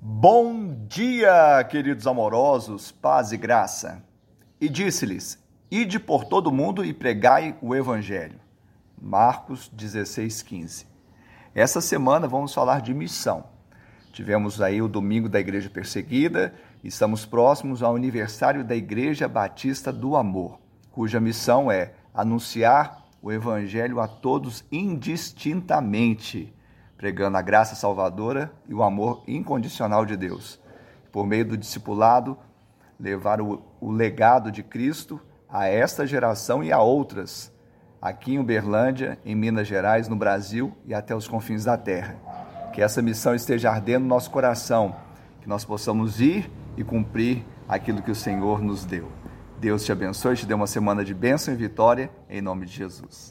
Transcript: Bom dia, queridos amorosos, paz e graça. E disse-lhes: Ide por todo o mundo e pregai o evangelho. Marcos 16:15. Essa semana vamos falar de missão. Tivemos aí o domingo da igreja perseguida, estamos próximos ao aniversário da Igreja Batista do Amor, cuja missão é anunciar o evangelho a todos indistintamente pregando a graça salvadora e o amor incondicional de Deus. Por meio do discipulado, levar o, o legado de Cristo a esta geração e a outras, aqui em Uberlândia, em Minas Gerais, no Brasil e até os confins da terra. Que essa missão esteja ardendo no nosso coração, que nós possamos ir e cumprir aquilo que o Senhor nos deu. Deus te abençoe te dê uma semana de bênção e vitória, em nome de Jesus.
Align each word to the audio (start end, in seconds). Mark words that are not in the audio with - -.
Bom 0.00 0.86
dia, 0.86 1.64
queridos 1.64 2.06
amorosos, 2.06 2.92
paz 2.92 3.32
e 3.32 3.36
graça. 3.36 4.00
E 4.60 4.68
disse-lhes: 4.68 5.44
Ide 5.68 5.98
por 5.98 6.24
todo 6.24 6.46
o 6.46 6.52
mundo 6.52 6.84
e 6.84 6.94
pregai 6.94 7.58
o 7.60 7.74
evangelho. 7.74 8.38
Marcos 8.96 9.68
16:15. 9.76 10.86
Essa 11.52 11.80
semana 11.80 12.28
vamos 12.28 12.54
falar 12.54 12.80
de 12.80 12.94
missão. 12.94 13.46
Tivemos 14.12 14.62
aí 14.62 14.80
o 14.80 14.86
domingo 14.86 15.28
da 15.28 15.40
igreja 15.40 15.68
perseguida, 15.68 16.54
estamos 16.84 17.26
próximos 17.26 17.82
ao 17.82 17.96
aniversário 17.96 18.62
da 18.62 18.76
Igreja 18.76 19.26
Batista 19.26 19.92
do 19.92 20.14
Amor, 20.14 20.60
cuja 20.92 21.18
missão 21.18 21.72
é 21.72 21.94
anunciar 22.14 23.04
o 23.20 23.32
evangelho 23.32 23.98
a 23.98 24.06
todos 24.06 24.64
indistintamente 24.70 26.54
pregando 26.98 27.36
a 27.38 27.42
graça 27.42 27.76
salvadora 27.76 28.52
e 28.68 28.74
o 28.74 28.82
amor 28.82 29.22
incondicional 29.26 30.04
de 30.04 30.16
Deus. 30.16 30.60
Por 31.12 31.24
meio 31.24 31.44
do 31.44 31.56
discipulado, 31.56 32.36
levar 32.98 33.40
o, 33.40 33.62
o 33.80 33.90
legado 33.90 34.50
de 34.50 34.64
Cristo 34.64 35.20
a 35.48 35.66
esta 35.66 36.04
geração 36.06 36.62
e 36.62 36.72
a 36.72 36.80
outras, 36.80 37.52
aqui 38.02 38.34
em 38.34 38.38
Uberlândia, 38.38 39.18
em 39.24 39.34
Minas 39.34 39.68
Gerais, 39.68 40.08
no 40.08 40.16
Brasil 40.16 40.76
e 40.84 40.92
até 40.92 41.14
os 41.14 41.28
confins 41.28 41.64
da 41.64 41.78
terra. 41.78 42.16
Que 42.72 42.82
essa 42.82 43.00
missão 43.00 43.34
esteja 43.34 43.70
ardendo 43.70 44.02
no 44.02 44.08
nosso 44.08 44.30
coração, 44.30 44.94
que 45.40 45.48
nós 45.48 45.64
possamos 45.64 46.20
ir 46.20 46.50
e 46.76 46.82
cumprir 46.82 47.44
aquilo 47.68 48.02
que 48.02 48.10
o 48.10 48.14
Senhor 48.14 48.60
nos 48.60 48.84
deu. 48.84 49.08
Deus 49.58 49.84
te 49.84 49.92
abençoe 49.92 50.36
te 50.36 50.46
dê 50.46 50.54
uma 50.54 50.66
semana 50.66 51.04
de 51.04 51.14
bênção 51.14 51.54
e 51.54 51.56
vitória, 51.56 52.10
em 52.28 52.40
nome 52.40 52.66
de 52.66 52.72
Jesus. 52.72 53.26